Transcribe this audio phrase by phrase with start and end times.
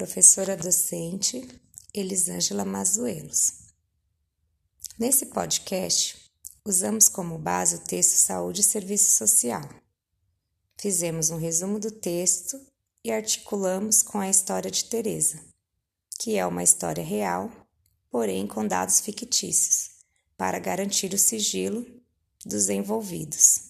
[0.00, 1.46] professora docente
[1.92, 3.52] Elisângela Mazuelos.
[4.98, 6.16] Nesse podcast,
[6.64, 9.60] usamos como base o texto Saúde e Serviço Social.
[10.78, 12.58] Fizemos um resumo do texto
[13.04, 15.38] e articulamos com a história de Teresa,
[16.18, 17.52] que é uma história real,
[18.08, 19.90] porém com dados fictícios,
[20.34, 21.84] para garantir o sigilo
[22.46, 23.69] dos envolvidos.